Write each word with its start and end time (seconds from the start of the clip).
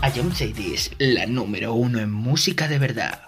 Ayom 0.00 0.32
Sadie 0.32 0.74
es 0.74 0.92
la 0.98 1.26
número 1.26 1.74
uno 1.74 1.98
en 1.98 2.12
música 2.12 2.68
de 2.68 2.78
verdad. 2.78 3.27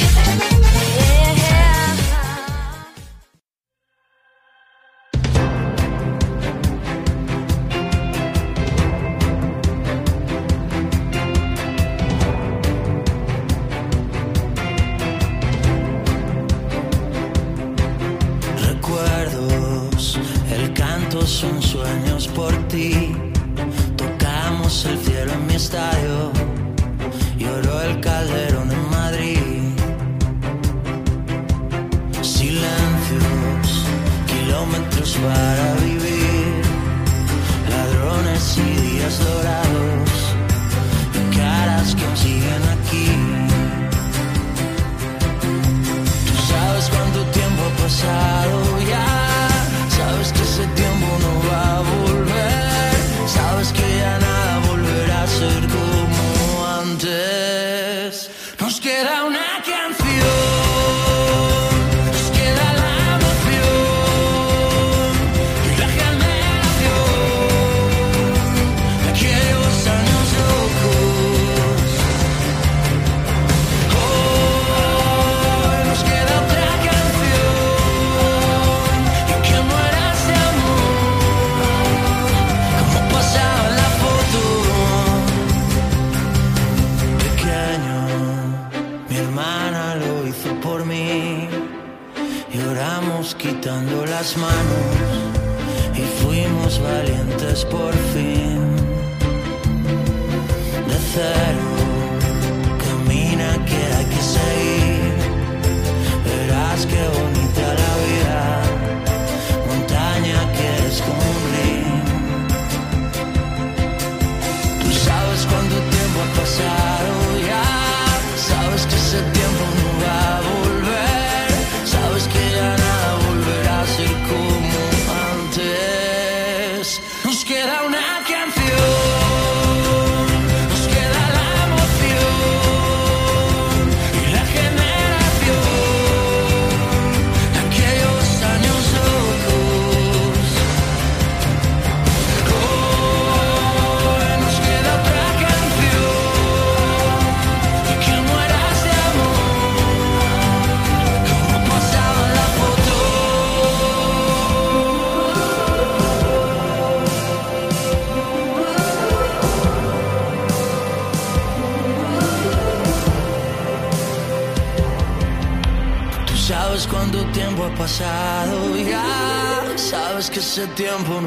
tiempo 170.81 171.20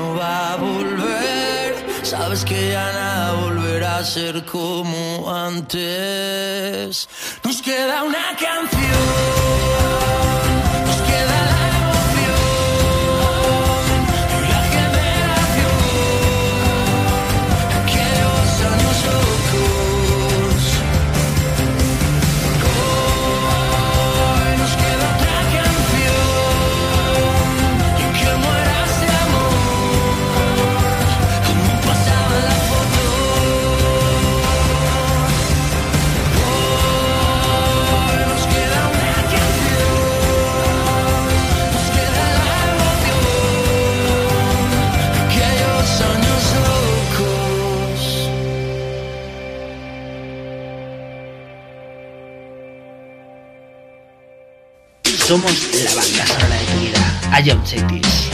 Somos 55.35 55.69
la 55.83 55.95
banda 55.97 56.27
sonora 56.29 56.57
de 56.61 56.65
tu 56.65 56.79
vida. 56.79 57.41
Ion 57.45 57.67
Cities. 57.67 58.34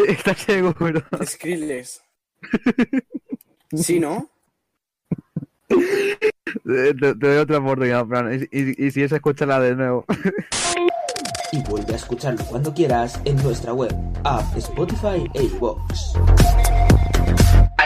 Va- 0.00 0.06
¿Estás 0.12 0.38
seguro? 0.38 1.02
Skrillex. 1.24 2.02
Sí, 3.74 3.98
¿no? 4.00 4.30
Te, 5.68 6.94
te 6.94 7.14
doy 7.14 7.36
otra 7.38 7.58
oportunidad, 7.58 8.06
Fran. 8.06 8.32
Y, 8.50 8.58
y- 8.58 8.86
y 8.86 8.90
si 8.90 9.02
es, 9.02 9.12
escúchala 9.12 9.60
de 9.60 9.74
nuevo. 9.74 10.04
Y 11.52 11.60
vuelve 11.62 11.92
a 11.92 11.96
escucharlo 11.96 12.44
cuando 12.44 12.72
quieras 12.74 13.20
en 13.24 13.36
nuestra 13.42 13.72
web, 13.72 13.94
app, 14.24 14.56
Spotify 14.56 15.28
e 15.34 15.44
iVoox. 15.44 16.14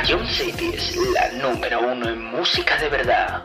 Ion 0.09 0.27
City 0.27 0.71
es 0.75 0.97
la 1.15 1.31
número 1.51 1.93
uno 1.93 2.09
en 2.09 2.25
música 2.25 2.77
de 2.81 2.89
verdad. 2.89 3.43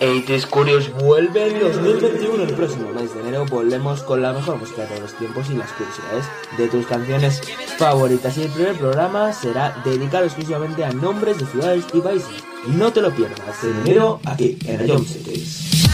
80s 0.00 0.46
Curious 0.46 0.92
vuelve 0.94 1.48
en 1.48 1.60
2021. 1.60 2.42
El 2.44 2.54
próximo 2.54 2.90
mes 2.90 3.14
de 3.14 3.20
enero 3.20 3.44
volvemos 3.44 4.02
con 4.02 4.22
la 4.22 4.32
mejor 4.32 4.58
música 4.58 4.82
de 4.82 4.88
todos 4.88 5.00
los 5.02 5.14
tiempos 5.14 5.50
y 5.50 5.54
las 5.54 5.70
curiosidades 5.72 6.24
de 6.56 6.68
tus 6.68 6.86
canciones 6.86 7.42
favoritas. 7.76 8.36
Y 8.38 8.44
el 8.44 8.50
primer 8.50 8.76
programa 8.76 9.32
será 9.32 9.80
dedicado 9.84 10.24
exclusivamente 10.24 10.84
a 10.84 10.92
nombres 10.92 11.38
de 11.38 11.46
ciudades 11.46 11.84
y 11.92 12.00
países. 12.00 12.30
No 12.68 12.90
te 12.92 13.02
lo 13.02 13.14
pierdas 13.14 13.62
en 13.62 13.80
enero 13.80 14.20
aquí 14.24 14.58
en 14.64 14.86
Ion 14.86 15.04
Cities. 15.04 15.86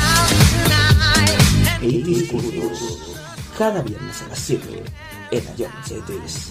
80s 1.81 2.31
Curious. 2.31 3.16
Cada 3.59 3.83
viernes 3.83 4.23
a 4.23 4.29
las 4.29 4.38
7 4.38 4.85
en 5.33 5.45
Ion 5.57 5.73
Cities. 5.85 6.51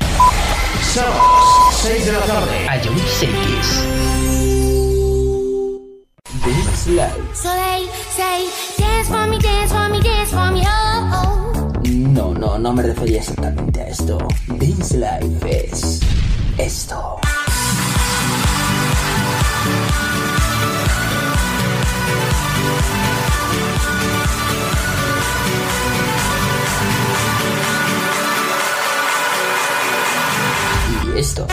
Sábados, 0.93 1.73
6 1.83 2.05
de 2.05 2.11
la 2.11 2.19
tarde. 2.19 2.65
Ion 2.65 2.99
Cities. 3.17 3.87
Dance 6.43 6.89
Live. 6.89 7.33
So 7.33 7.47
they 7.47 7.87
say, 8.09 8.49
dance 8.77 9.07
for 9.07 9.25
me, 9.27 9.39
dance 9.39 9.71
for 9.71 9.87
me, 9.89 10.01
dance 10.01 10.31
for 10.31 10.51
me, 10.51 10.63
oh, 10.65 11.09
oh. 11.13 11.81
No, 11.87 12.33
no, 12.33 12.59
no 12.59 12.73
me 12.73 12.83
refería 12.83 13.19
exactamente 13.19 13.79
a 13.79 13.87
esto. 13.87 14.17
Dance 14.47 14.97
Life 14.97 15.65
es 15.65 16.01
esto. 16.57 17.21
Do. 31.11 31.45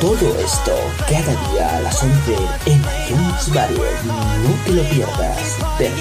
Todo 0.00 0.38
esto 0.38 0.72
cada 1.08 1.34
día 1.50 1.76
a 1.76 1.80
las 1.80 2.02
11 2.02 2.36
en 2.66 2.80
iTunes 2.80 3.52
Variety. 3.52 4.06
No 4.06 4.64
te 4.64 4.72
lo 4.72 4.82
pierdas. 4.84 5.56
Eh. 5.80 5.92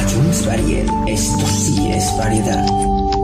iTunes 0.00 0.46
Variety. 0.46 0.92
Esto 1.06 1.46
sí 1.46 1.90
es 1.90 2.16
variedad. 2.18 3.23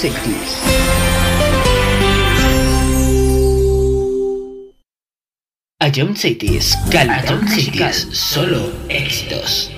Cities. 0.00 0.56
Ion 5.94 6.16
Cities, 6.16 6.74
calidad 6.90 7.42
musical, 7.42 7.92
solo 7.92 8.72
éxitos. 8.88 9.70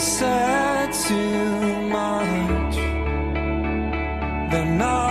Said 0.00 0.92
too 0.94 1.82
much. 1.88 2.76
They're 4.50 4.64
not 4.64 5.09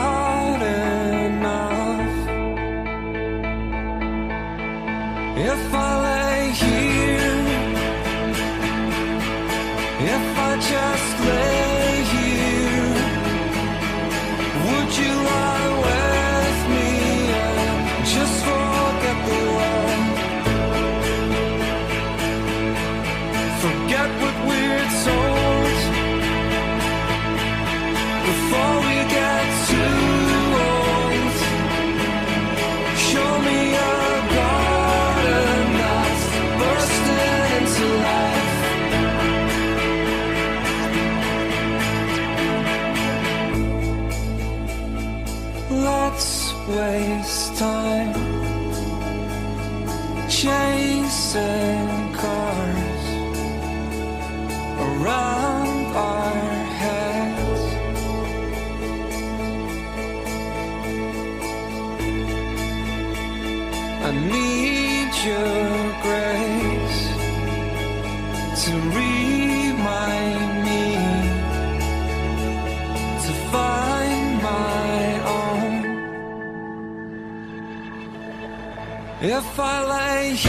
if 79.40 79.58
I 79.58 79.86
lay 79.92 80.49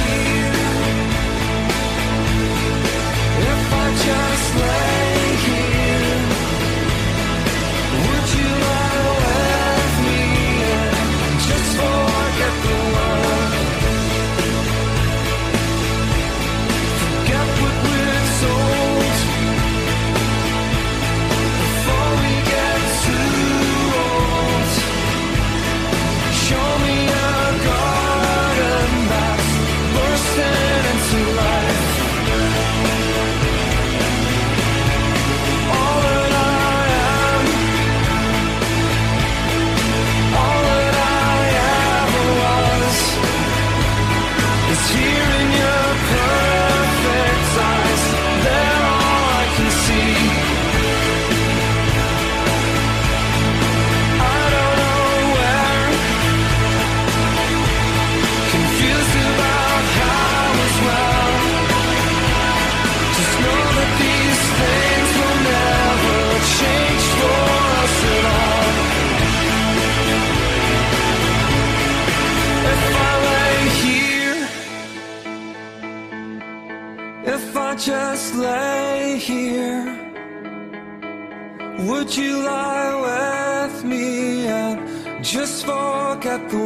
A 86.53 86.57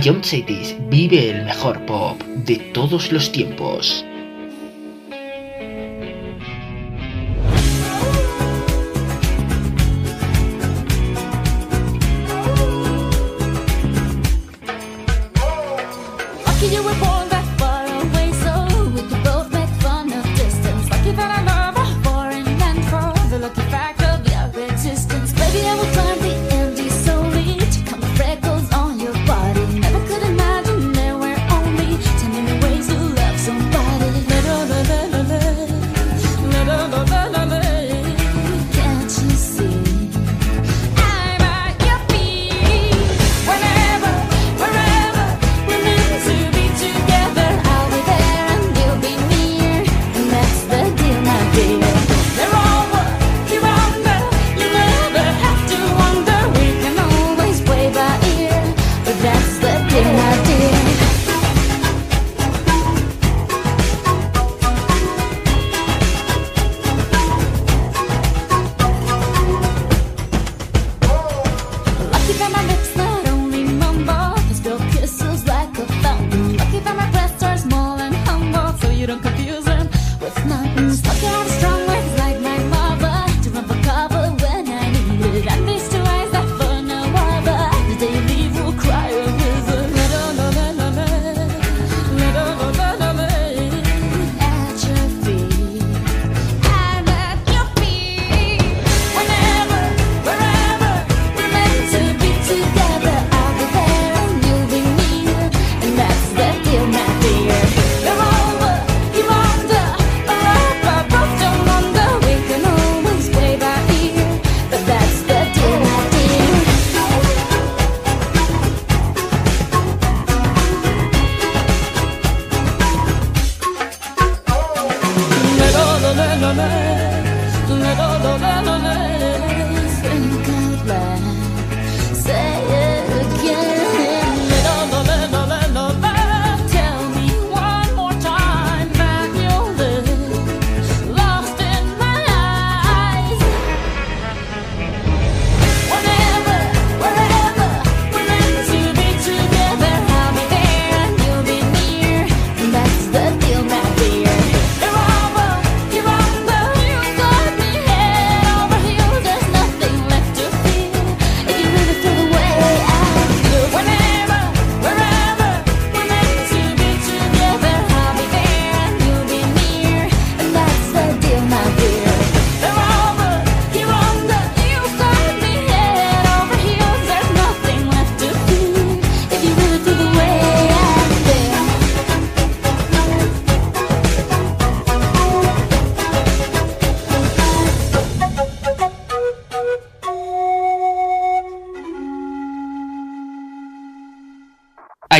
Young 0.00 0.24
Cities 0.24 0.74
vive 0.88 1.30
el 1.30 1.44
mejor 1.44 1.86
pop 1.86 2.20
de 2.22 2.56
todos 2.74 3.12
los 3.12 3.30
tiempos. 3.30 4.04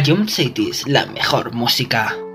Ion 0.07 0.29
Cities, 0.29 0.87
la 0.87 1.05
mejor 1.07 1.53
música. 1.53 2.26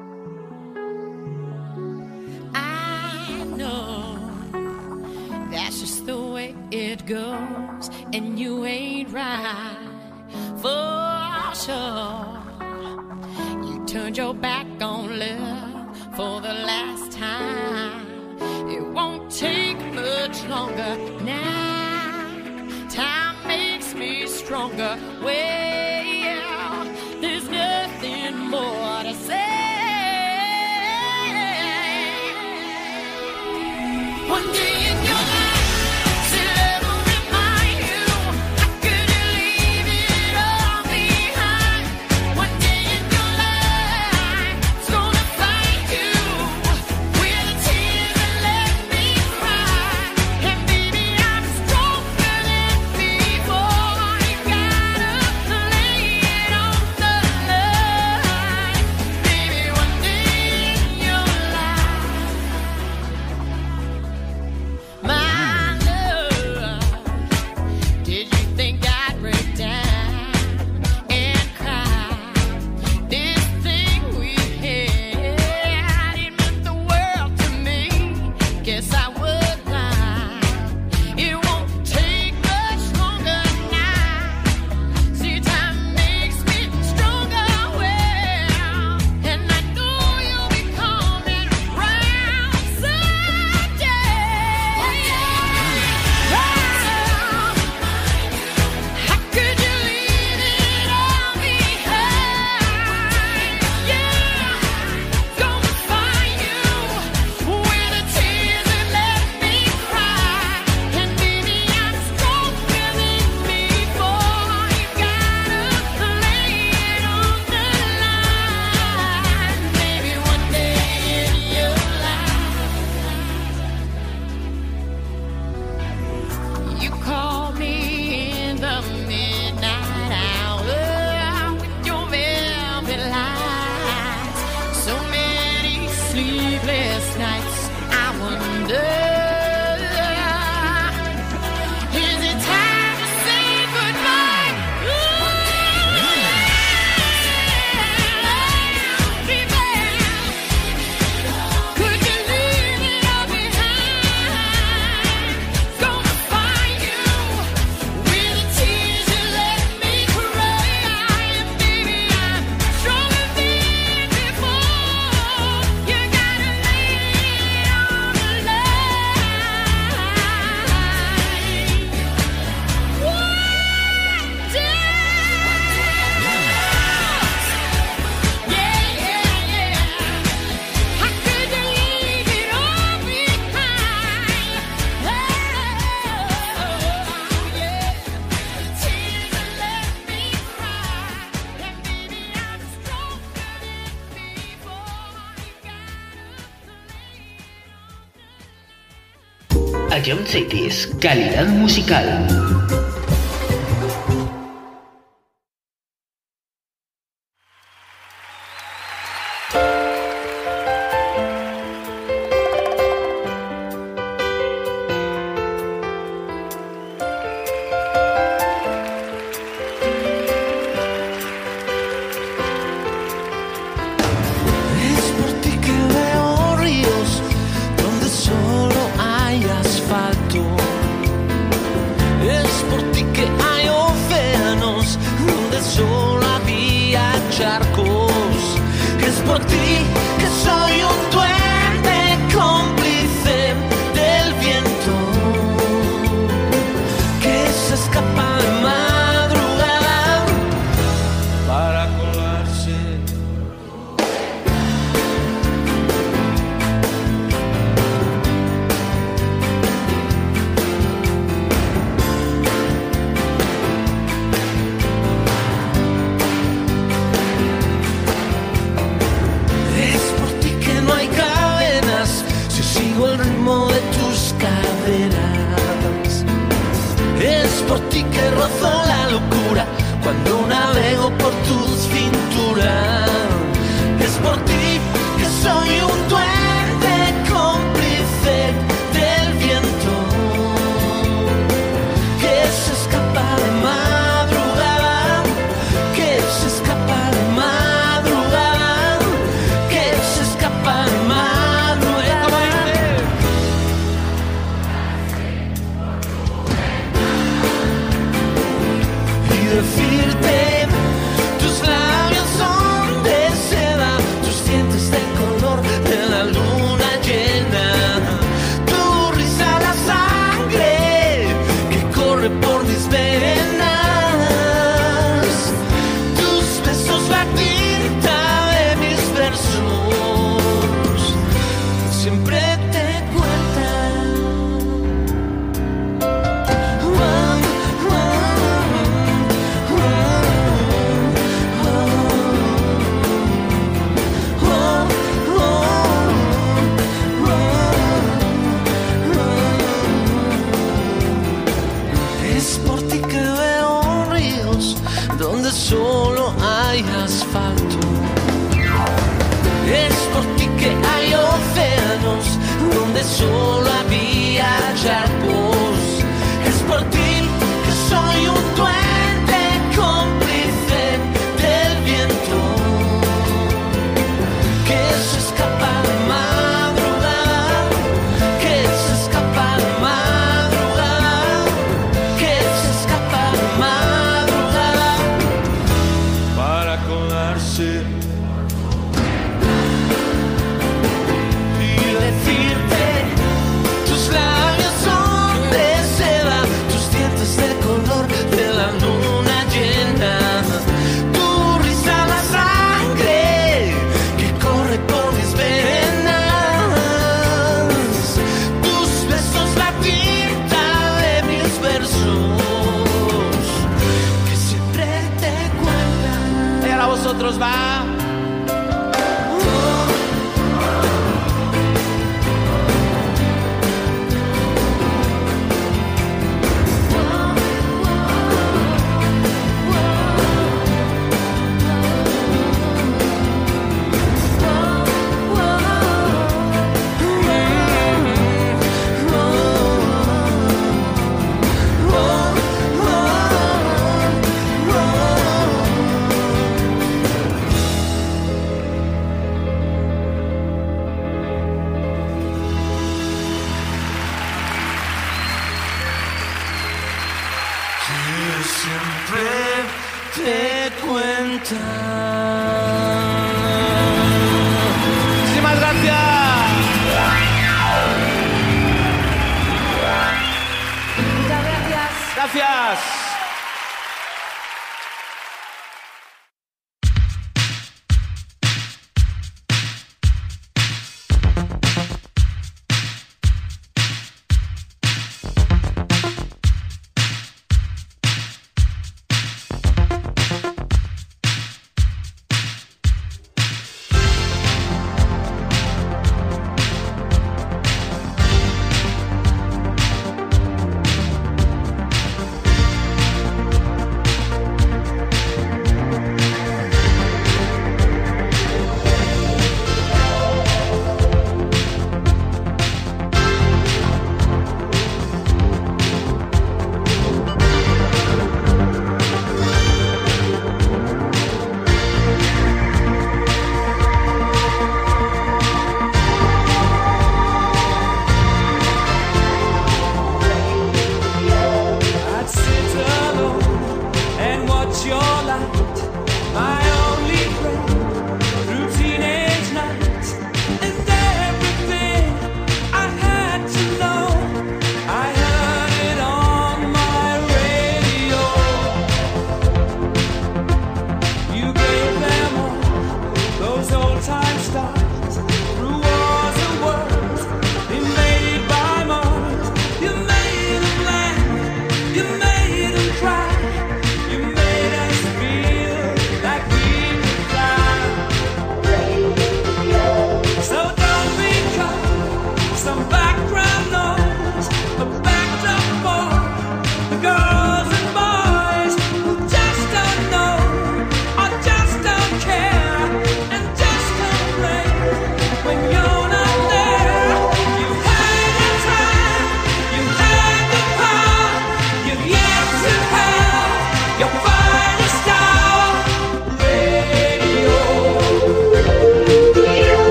Calidad 200.87 201.47
musical. 201.47 202.50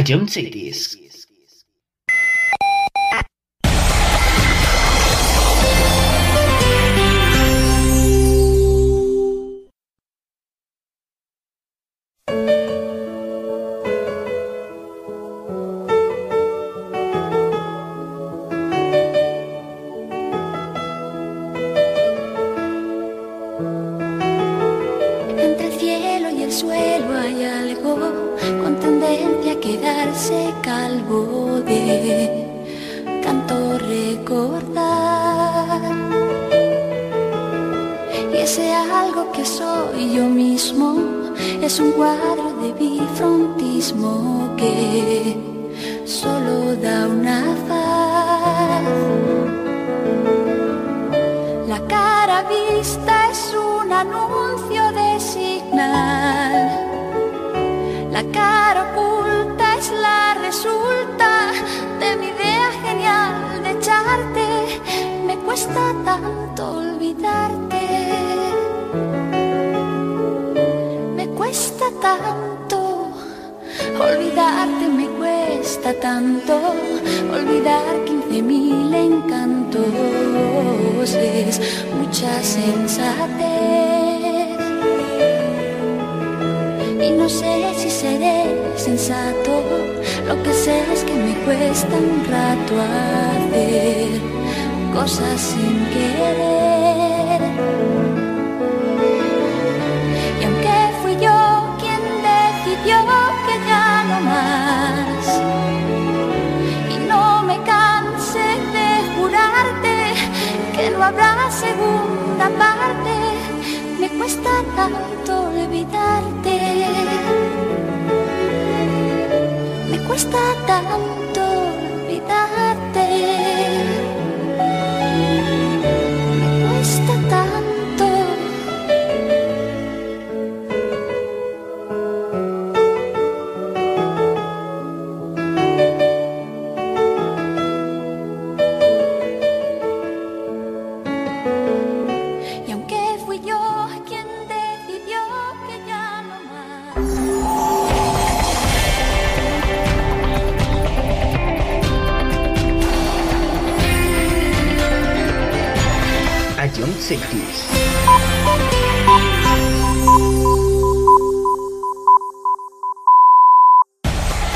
A 0.00 0.02
John 0.02 0.26
Cities. 0.26 0.58
Entre 0.70 0.89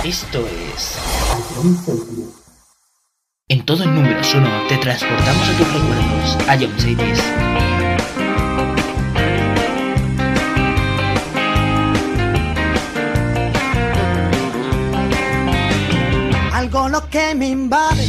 Esto 0.04 0.46
es. 0.46 0.98
En 3.48 3.66
todo 3.66 3.82
el 3.82 3.92
número 3.92 4.20
uno 4.36 4.48
te 4.68 4.76
transportamos 4.78 5.48
a 5.48 5.58
tus 5.58 5.72
recuerdos, 5.72 6.48
a 6.48 6.56
John 6.56 6.78
Cities. 6.78 7.20
algo 16.52 16.88
lo 16.88 17.10
que 17.10 17.34
me 17.34 17.48
invade, 17.48 18.08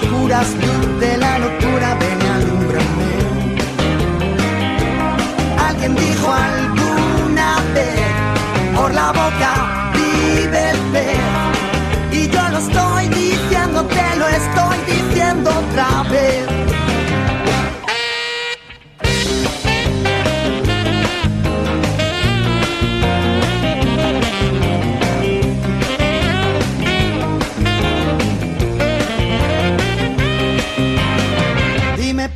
Oscuras, 0.00 0.48
de 1.00 1.16
la 1.16 1.38
locura, 1.38 1.96
ven 2.00 2.18
y 2.20 2.28
alúmbrame. 2.38 3.12
Alguien 5.68 5.94
dijo 5.94 6.32
alguna 6.32 7.56
vez, 7.74 8.76
por 8.76 8.92
la 8.92 9.08
boca 9.12 9.92
vive 9.94 10.70
el. 10.70 10.76
Y 12.12 12.28
yo 12.28 12.48
lo 12.48 12.58
estoy 12.58 13.08
diciendo, 13.08 13.84
te 13.84 14.16
lo 14.16 14.26
estoy 14.28 14.78
diciendo 14.86 15.50
otra 15.50 16.02
vez. 16.10 16.65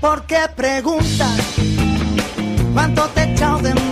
Por 0.01 0.25
qué 0.25 0.41
preguntas 0.57 1.41
cuánto 2.73 3.07
te 3.09 3.21
he 3.21 3.33
echado 3.33 3.59
de 3.59 3.90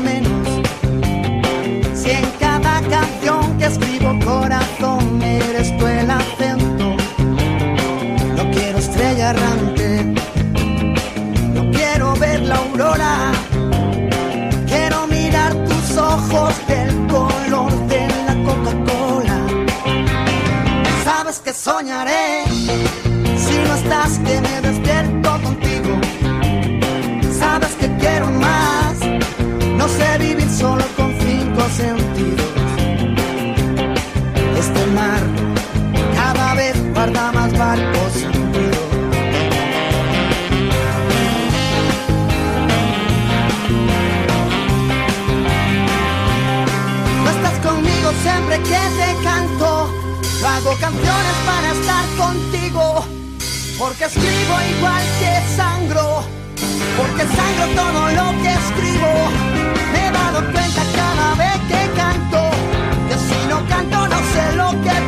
para 51.46 51.72
estar 51.72 52.04
contigo. 52.16 53.04
Porque 53.78 54.04
escribo 54.04 54.54
igual 54.76 55.02
que 55.20 55.56
sangro. 55.56 56.22
Porque 56.96 57.22
sangro 57.36 57.66
todo 57.74 58.00
lo 58.18 58.42
que 58.42 58.52
escribo. 58.62 59.12
Me 59.92 60.06
he 60.06 60.10
dado 60.10 60.40
cuenta 60.52 60.82
cada 60.94 61.34
vez 61.34 61.56
que 61.70 61.80
canto. 61.96 62.50
Que 63.08 63.16
si 63.28 63.48
no 63.48 63.66
canto 63.68 64.08
no 64.08 64.18
sé 64.32 64.56
lo 64.56 64.70
que 64.82 65.07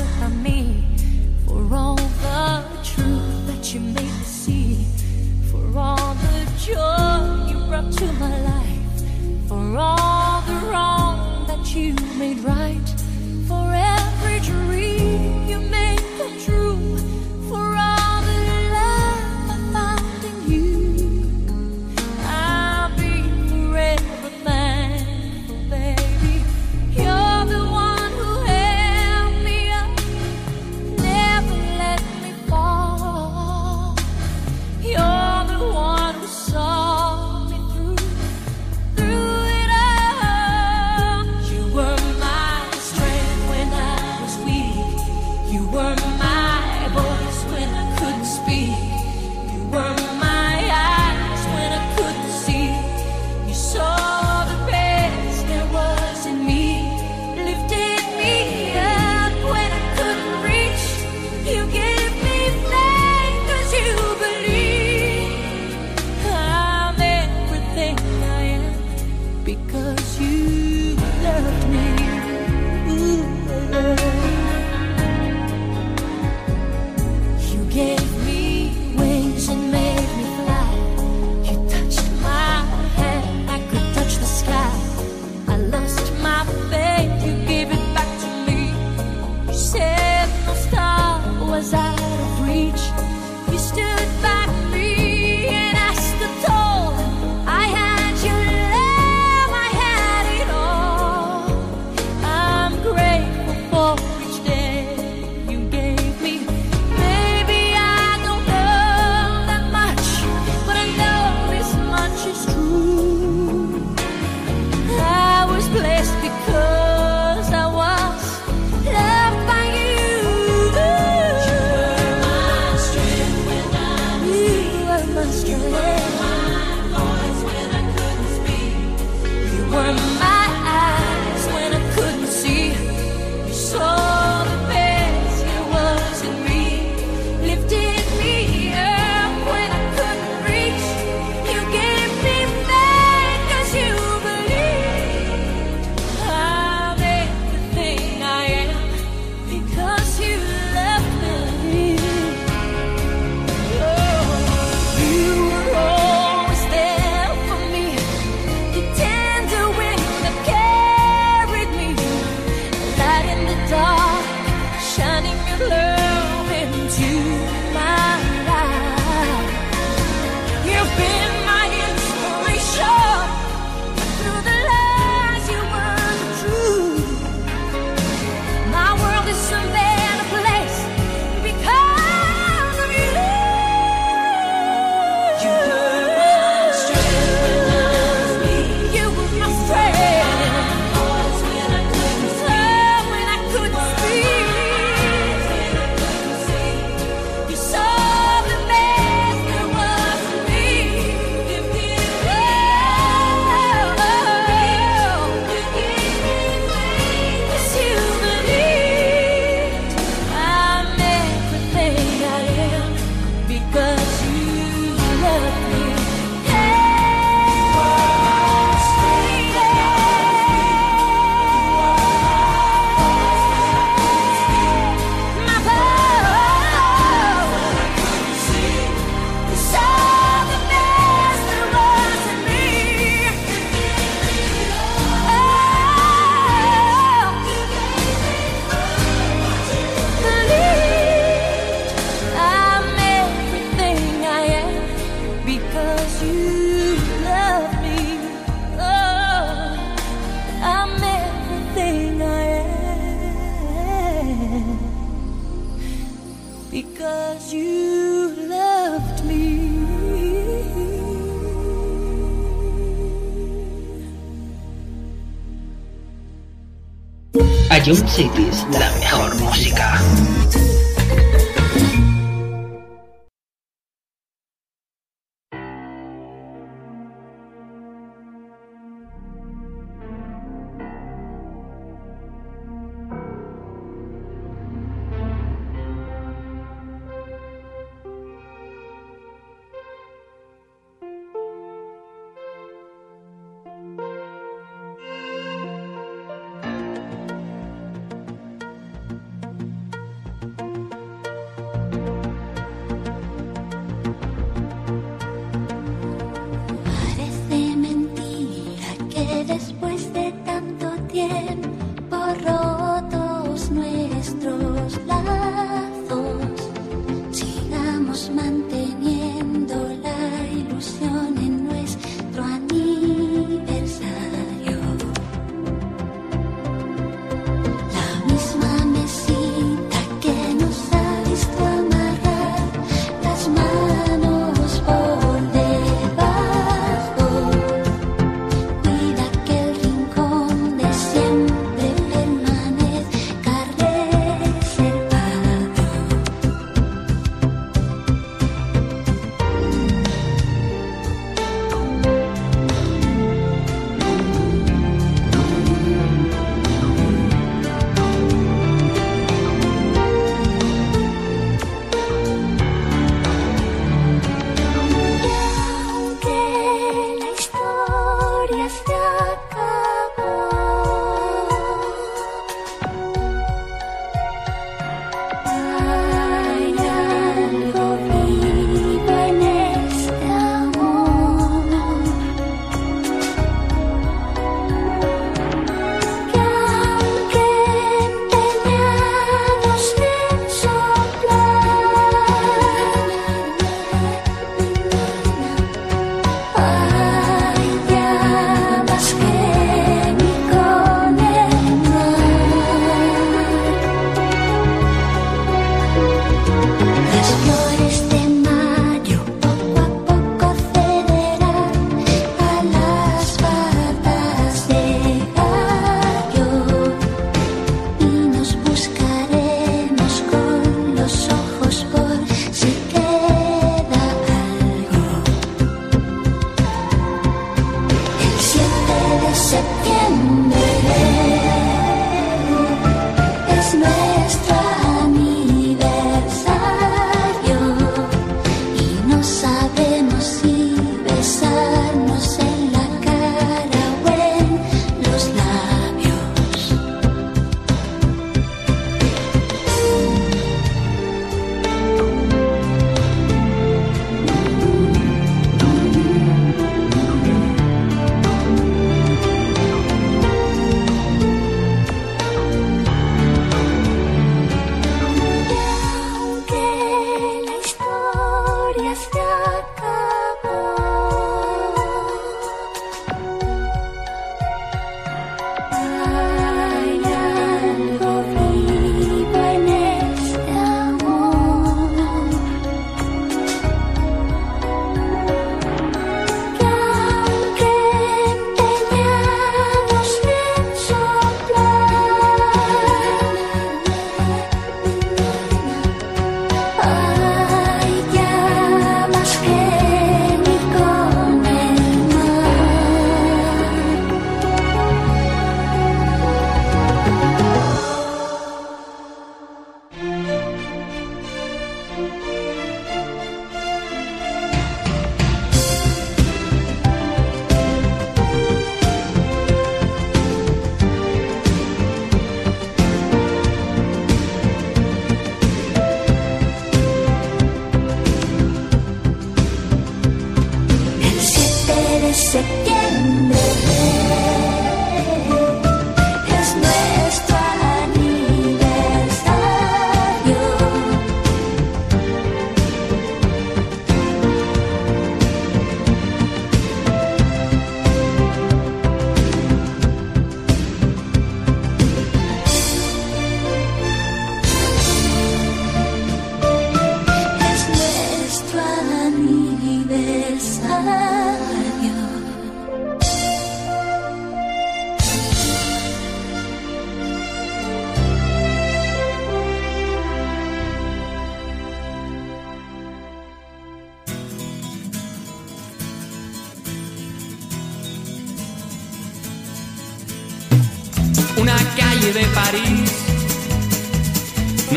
John 267.91 268.07
Cities, 268.07 268.65
la 268.71 269.00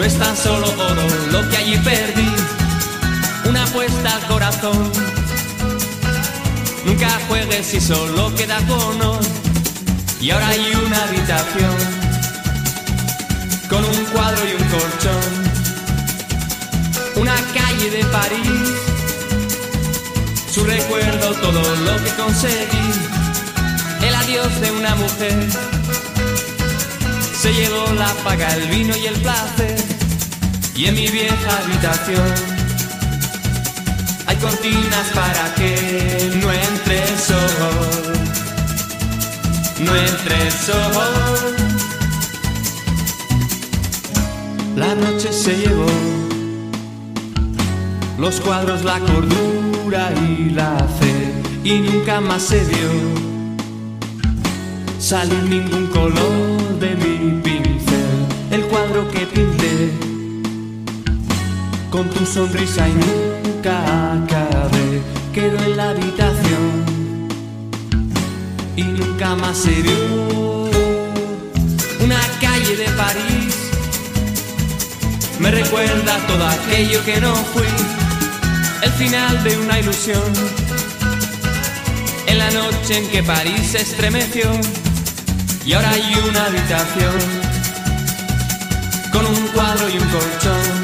No 0.04 0.08
es 0.08 0.18
tan 0.18 0.36
solo 0.36 0.68
todo 0.68 1.02
lo 1.32 1.48
que 1.48 1.56
allí 1.56 1.78
perdí, 1.78 2.28
una 3.48 3.64
apuesta 3.64 4.16
al 4.16 4.26
corazón. 4.26 4.92
Nunca 6.84 7.08
juegues 7.26 7.64
si 7.64 7.80
solo 7.80 8.30
queda 8.34 8.58
honor. 8.68 9.20
Y 10.20 10.30
ahora 10.30 10.48
hay 10.48 10.60
una 10.84 11.04
habitación 11.04 11.74
con 13.70 13.82
un 13.82 14.04
cuadro 14.12 14.42
y 14.46 14.62
un 14.62 14.68
colchón. 14.68 15.32
Una 17.16 17.36
calle 17.54 17.88
de 17.88 18.04
París, 18.04 18.68
su 20.52 20.64
recuerdo, 20.64 21.32
todo 21.36 21.76
lo 21.76 22.04
que 22.04 22.10
conseguí. 22.10 22.90
El 24.02 24.14
adiós 24.14 24.60
de 24.60 24.70
una 24.70 24.94
mujer 24.96 25.48
se 27.40 27.54
llevó 27.54 27.90
la 27.94 28.12
paga, 28.22 28.54
el 28.54 28.68
vino 28.68 28.94
y 28.94 29.06
el 29.06 29.14
placer. 29.22 29.83
Y 30.76 30.86
en 30.86 30.94
mi 30.96 31.06
vieja 31.06 31.58
habitación 31.62 32.32
hay 34.26 34.36
cortinas 34.36 35.06
para 35.14 35.54
que 35.54 36.32
no 36.42 36.52
entre 36.52 36.98
el 36.98 37.18
sol. 37.18 38.12
No 39.80 39.94
entre 39.94 40.46
el 40.46 40.52
sol. 40.52 41.54
La 44.74 44.96
noche 44.96 45.32
se 45.32 45.56
llevó 45.58 45.86
los 48.18 48.40
cuadros, 48.40 48.82
la 48.82 48.98
cordura 48.98 50.12
y 50.26 50.50
la 50.50 50.76
fe. 50.98 51.32
Y 51.62 51.78
nunca 51.78 52.20
más 52.20 52.42
se 52.42 52.64
vio 52.64 52.90
salir 54.98 55.44
ningún 55.44 55.86
color 55.86 56.78
de 56.80 56.96
mi 56.96 57.40
pincel. 57.42 58.26
El 58.50 58.62
cuadro 58.64 59.08
que 59.12 59.20
pinté 59.26 60.13
con 61.94 62.10
tu 62.10 62.26
sonrisa 62.26 62.88
y 62.88 62.92
nunca 62.92 64.14
acabé. 64.14 65.00
Quedó 65.32 65.56
en 65.62 65.76
la 65.76 65.90
habitación 65.90 66.66
y 68.74 68.82
nunca 68.82 69.36
más 69.36 69.56
se 69.56 69.70
vio. 69.70 70.70
Una 72.00 72.18
calle 72.40 72.74
de 72.74 72.88
París 73.02 73.54
me 75.38 75.52
recuerda 75.52 76.18
todo 76.26 76.44
aquello 76.44 77.04
que 77.04 77.20
no 77.20 77.32
fui. 77.52 77.72
El 78.82 78.90
final 78.90 79.44
de 79.44 79.56
una 79.56 79.78
ilusión. 79.78 80.32
En 82.26 82.38
la 82.38 82.50
noche 82.50 82.98
en 82.98 83.08
que 83.08 83.22
París 83.22 83.68
se 83.70 83.82
estremeció 83.82 84.50
y 85.64 85.72
ahora 85.74 85.90
hay 85.90 86.12
una 86.28 86.46
habitación 86.46 87.18
con 89.12 89.26
un 89.26 89.46
cuadro 89.54 89.88
y 89.88 89.96
un 89.96 90.08
colchón. 90.08 90.83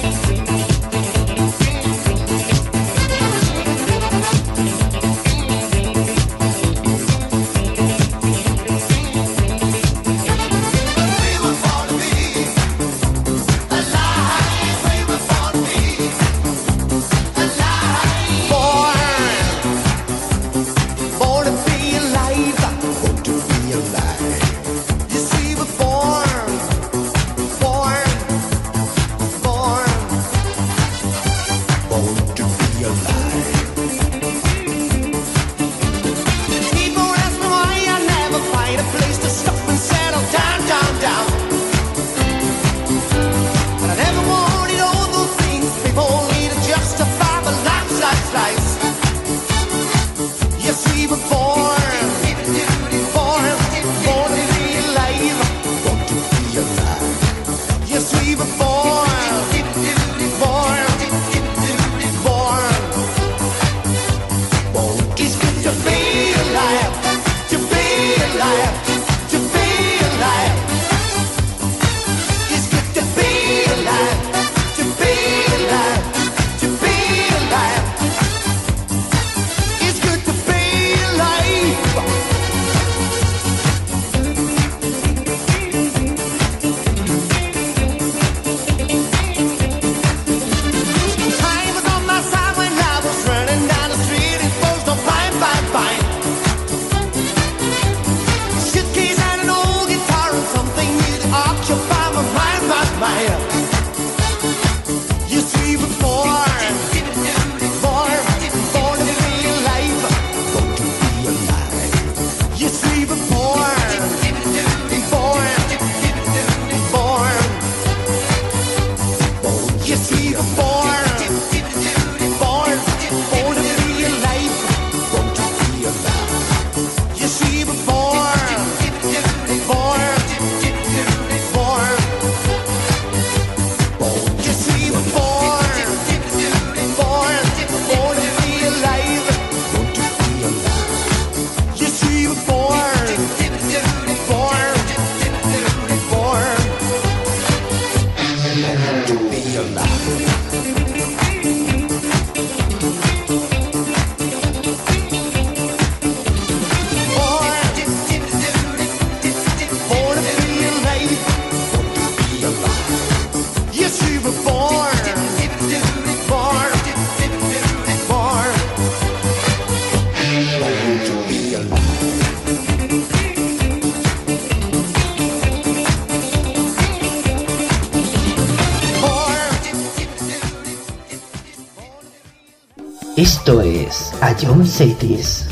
a 184.21 184.35
John 184.35 184.63
Cities. 184.63 185.50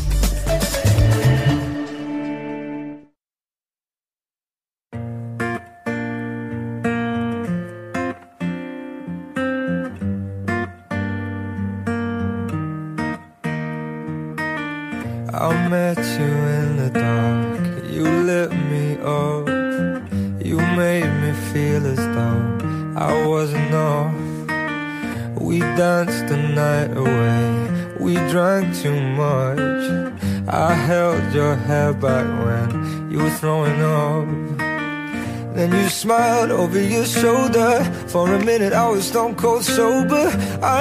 minute 38.50 38.74
I 38.74 38.90
was 38.90 39.04
stone 39.06 39.36
cold 39.36 39.64
sober. 39.64 40.26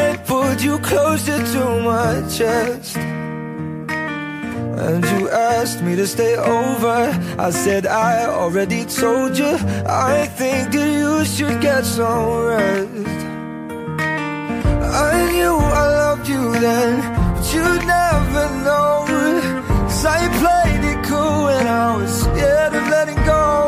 I 0.01 0.17
pulled 0.29 0.61
you 0.63 0.79
closer 0.91 1.39
to 1.55 1.63
my 1.91 2.13
chest. 2.37 2.97
And 4.85 5.03
you 5.13 5.29
asked 5.29 5.81
me 5.87 5.93
to 6.01 6.07
stay 6.07 6.35
over. 6.37 7.01
I 7.47 7.51
said 7.51 7.85
I 7.87 8.15
already 8.41 8.83
told 8.87 9.33
you. 9.43 9.53
I 10.15 10.17
think 10.39 10.65
that 10.75 10.91
you 11.01 11.13
should 11.33 11.61
get 11.61 11.83
some 11.85 12.27
rest. 12.53 13.19
I 15.11 15.15
knew 15.33 15.57
I 15.83 15.85
loved 16.03 16.27
you 16.35 16.45
then 16.67 16.95
But 17.35 17.47
you 17.55 17.67
never 17.97 18.45
know 18.67 18.93
Cause 19.99 20.05
I 20.19 20.21
played 20.43 20.85
it 20.93 21.01
cool 21.09 21.45
when 21.49 21.67
I 21.67 21.97
was 21.99 22.11
scared 22.23 22.73
of 22.79 22.85
letting 22.95 23.23
go. 23.33 23.68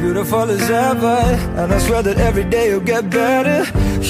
beautiful 0.00 0.50
as 0.50 0.70
ever 0.70 1.18
And 1.60 1.72
I 1.72 1.78
swear 1.78 2.02
that 2.02 2.18
every 2.18 2.44
day 2.44 2.70
you'll 2.70 2.88
get 2.94 3.10
better. 3.10 3.60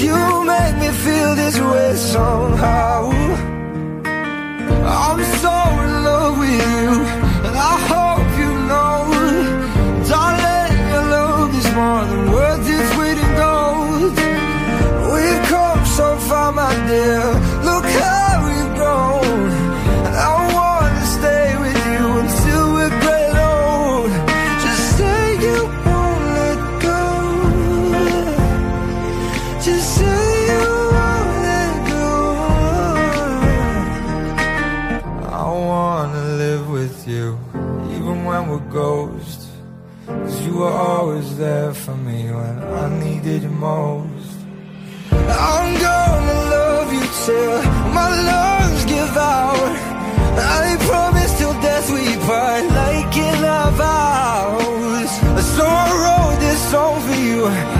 You 0.05 0.17
make 0.55 0.77
me 0.83 0.91
feel 1.05 1.35
this 1.35 1.59
way 1.59 1.97
somehow. 1.97 3.11
I'm 5.07 5.21
so 5.43 5.57
in 5.85 5.93
love 6.09 6.39
with 6.39 6.61
you 6.75 6.91
And 7.47 7.57
I 7.73 7.75
hope 7.93 8.29
you 8.43 8.53
know. 8.71 8.97
Darling, 10.11 10.77
your 10.95 11.07
love 11.17 11.51
is 11.61 11.69
more 11.79 12.03
than 12.11 12.23
worth 12.37 12.65
its 12.77 12.91
weight 12.99 13.19
in 13.25 13.31
gold. 13.45 14.17
We've 15.15 15.43
come 15.55 15.83
so 15.99 16.09
far, 16.29 16.53
my 16.53 16.73
dear. 16.89 17.23
Look 17.69 17.87
how 18.01 18.30
there 41.41 41.73
for 41.73 41.97
me 41.97 42.31
when 42.31 42.57
I 42.85 42.87
needed 43.03 43.43
you 43.45 43.49
most. 43.49 44.37
I'm 45.11 45.71
gonna 45.89 46.39
love 46.57 46.93
you 46.93 47.07
till 47.25 47.57
my 47.97 48.09
lungs 48.29 48.85
give 48.85 49.17
out. 49.17 49.75
I 50.37 50.77
promise 50.91 51.33
till 51.39 51.55
death 51.63 51.89
we 51.95 52.05
part, 52.27 52.65
like 52.81 53.17
in 53.17 53.43
our 53.57 53.71
vows. 53.83 55.11
So 55.57 55.65
I 55.65 55.89
wrote 56.03 56.39
this 56.41 56.61
song 56.71 57.01
for 57.07 57.19
you. 57.29 57.80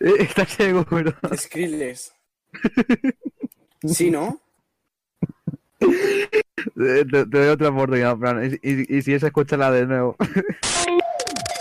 ¿Estás 0.00 0.50
seguro? 0.50 1.14
Skrillex. 1.36 2.12
¿Sí, 3.86 4.10
no? 4.10 4.40
Te, 5.78 7.04
te 7.04 7.24
doy 7.24 7.48
otra 7.48 7.68
oportunidad, 7.68 8.16
Fran. 8.18 8.58
Y, 8.62 8.68
y- 8.70 8.96
y 8.98 9.02
si 9.02 9.14
es, 9.14 9.22
escúchala 9.22 9.70
de 9.70 9.86
nuevo. 9.86 10.16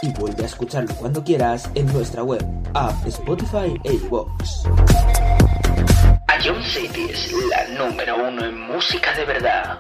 Y 0.02 0.11
vuelve 0.19 0.44
a 0.44 0.45
escucharlo 0.48 0.94
cuando 0.95 1.23
quieras 1.23 1.69
en 1.76 1.85
nuestra 1.94 2.23
web, 2.23 2.44
app, 2.73 3.06
Spotify 3.07 3.80
e 3.85 3.94
iVoox. 3.94 4.65
A 6.27 6.38
John 6.44 6.61
City 6.64 7.07
es 7.10 7.31
la 7.49 7.68
número 7.85 8.27
uno 8.27 8.45
en 8.45 8.60
música 8.61 9.14
de 9.15 9.26
verdad. 9.26 9.80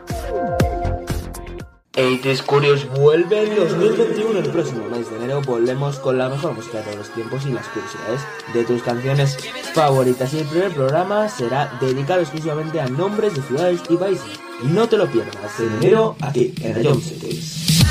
80 1.95 2.43
Curious 2.45 2.89
vuelve 2.89 3.43
en 3.43 3.55
2021. 3.55 4.39
El 4.39 4.49
próximo 4.49 4.87
mes 4.89 5.07
de 5.11 5.15
enero 5.17 5.41
volvemos 5.41 5.99
con 5.99 6.17
la 6.17 6.27
mejor 6.27 6.55
música 6.55 6.79
de 6.79 6.85
todos 6.85 6.97
los 6.97 7.13
tiempos 7.13 7.45
y 7.45 7.51
las 7.51 7.67
curiosidades 7.67 8.21
de 8.51 8.63
tus 8.63 8.81
canciones 8.81 9.37
favoritas. 9.75 10.33
Y 10.33 10.39
el 10.39 10.47
primer 10.47 10.71
programa 10.71 11.29
será 11.29 11.77
dedicado 11.79 12.21
exclusivamente 12.21 12.81
a 12.81 12.87
nombres 12.87 13.35
de 13.35 13.43
ciudades 13.43 13.81
y 13.89 13.97
países. 13.97 14.39
No 14.63 14.89
te 14.89 14.97
lo 14.97 15.05
pierdas 15.07 15.59
en 15.59 15.71
enero 15.73 16.15
aquí 16.21 16.55
en 16.61 16.83
John 16.83 16.99
Cities. 16.99 17.83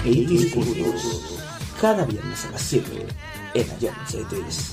80 0.00 0.54
Curious. 0.54 1.38
Cada 1.80 2.04
viernes 2.06 2.44
a 2.44 2.50
las 2.50 2.62
7 2.62 3.06
en 3.54 3.66
Cities. 4.06 4.72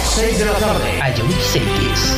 6 0.15 0.39
de 0.39 0.45
la 0.45 0.53
tarde. 0.53 1.01
A 1.01 1.15
John 1.15 1.31
Cities. 1.31 2.17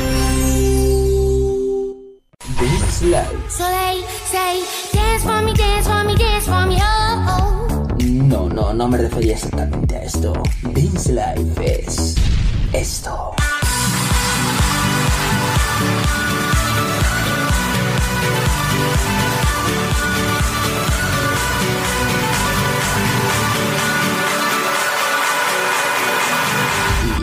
This 2.60 3.02
Live. 3.03 3.40
So 3.49 3.64
they 3.65 4.03
say, 4.26 4.64
dance 4.91 5.24
for 5.24 5.41
me, 5.44 5.53
dance 5.53 5.88
for 5.88 6.03
me, 6.03 6.15
dance 6.15 6.45
for 6.45 6.65
me, 6.65 6.78
oh, 6.82 7.26
oh. 7.30 7.88
No, 8.02 8.49
no, 8.49 8.74
no 8.74 8.88
me 8.88 8.98
refería 8.98 9.34
exactamente 9.34 9.95
a 9.95 10.03
esto. 10.03 10.34
Dance 10.64 11.14
Life 11.14 11.82
es 11.84 12.15
esto. 12.74 13.36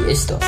Y 0.06 0.12
esto. 0.12 0.38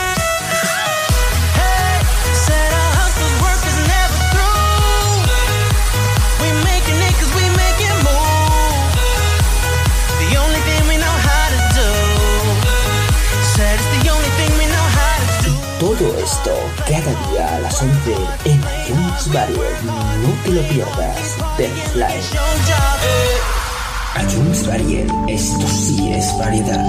Cada 16.92 17.30
día 17.30 17.56
a 17.56 17.60
las 17.60 17.80
11 17.80 18.14
en 18.44 18.60
iTunes 18.60 19.32
Barrier. 19.32 19.84
No 19.84 20.28
te 20.44 20.50
lo 20.50 20.62
pierdas. 20.68 21.38
Dance 21.58 21.94
Live. 21.94 22.28
iTunes 24.22 24.66
Barrier. 24.66 25.06
Esto 25.26 25.66
sí 25.68 26.12
es 26.12 26.38
variedad. 26.38 26.86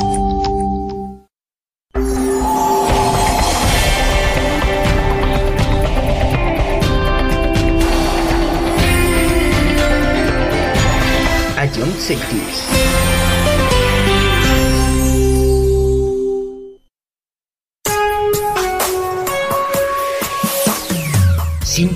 A 11.56 11.68
John 11.74 11.94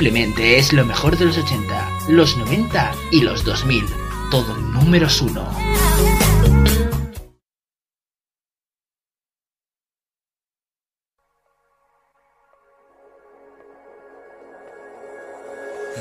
Cities. 0.07 0.17
Simplemente 0.17 0.57
es 0.57 0.71
lo 0.71 0.85
mejor 0.85 1.17
de 1.17 1.25
los 1.25 1.37
80, 1.37 1.89
los 2.07 2.37
90 2.37 2.93
y 3.11 3.21
los 3.21 3.43
2000. 3.43 3.85
Todo 4.31 4.55
números 4.57 5.21
uno. 5.21 5.45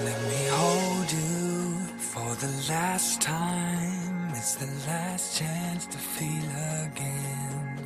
Let 0.05 0.21
me 0.29 0.49
hold 0.51 1.11
you 1.11 1.99
for 1.99 2.37
the 2.37 2.53
last 2.69 3.21
time. 3.21 4.31
It's 4.37 4.55
the 4.55 4.67
last 4.87 5.37
chance 5.37 5.87
to 5.87 5.99
feel 5.99 6.49
again. 6.85 7.77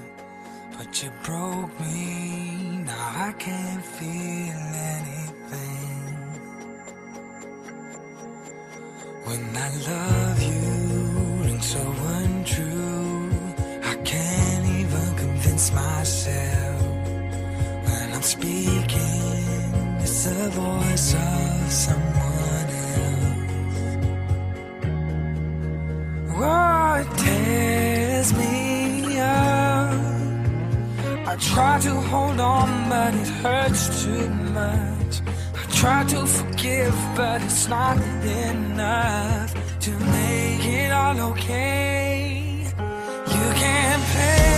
But 0.77 1.03
you 1.03 1.11
broke 1.25 1.73
me, 1.81 2.85
now 2.85 3.29
I 3.29 3.33
can't 3.39 3.85
feel 3.85 4.59
anything. 4.59 6.00
When 9.25 9.57
I 9.57 9.69
love 9.87 10.43
you, 10.43 11.45
rings 11.45 11.67
so 11.67 11.81
untrue. 11.81 13.31
I 13.85 13.95
can't 14.03 14.67
even 14.81 15.15
convince 15.17 15.73
myself 15.73 16.83
when 17.85 18.13
I'm 18.15 18.23
speaking. 18.23 19.75
It's 20.01 20.25
the 20.25 20.51
voice 20.51 21.15
of 21.15 21.73
someone 21.73 22.69
else. 22.97 23.51
What 26.41 27.19
tears 27.19 28.33
me 28.33 29.19
up? 29.19 30.01
I 31.29 31.37
try 31.39 31.79
to 31.81 31.95
hold 31.95 32.41
on, 32.41 32.89
but 32.89 33.15
it 33.15 33.29
hurts 33.43 34.03
too 34.03 34.29
much. 34.29 35.00
Try 35.81 36.05
to 36.09 36.27
forgive, 36.27 36.95
but 37.17 37.41
it's 37.43 37.67
not 37.67 37.97
enough 37.97 39.51
to 39.81 39.91
make 39.91 40.63
it 40.63 40.93
all 40.93 41.19
okay. 41.31 42.67
You 42.69 43.47
can't 43.55 44.03
play 44.13 44.50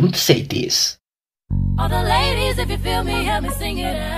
don't 0.00 0.16
say 0.16 0.42
this. 0.42 0.98
All 1.78 1.88
the 1.88 2.02
ladies, 2.02 2.58
if 2.58 2.70
you 2.70 2.78
feel 2.78 3.04
me, 3.04 3.24
help 3.24 3.44
me 3.44 3.50
sing 3.50 3.78
it 3.78 3.96
out. 3.96 4.17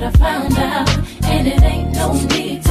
what 0.00 0.14
I 0.14 0.18
found 0.18 0.58
out, 0.58 0.88
and 1.24 1.46
it 1.46 1.62
ain't 1.62 1.92
no 1.92 2.12
need 2.28 2.62
to. 2.64 2.69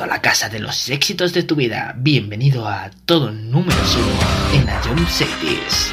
A 0.00 0.06
la 0.06 0.20
casa 0.20 0.48
de 0.48 0.60
los 0.60 0.88
éxitos 0.90 1.32
de 1.32 1.42
tu 1.42 1.56
vida. 1.56 1.92
Bienvenido 1.96 2.68
a 2.68 2.88
todo 3.04 3.32
número 3.32 3.76
uno 3.96 4.60
en 4.60 4.66
la 4.66 4.80
Jump 4.80 5.08
Cities. 5.08 5.92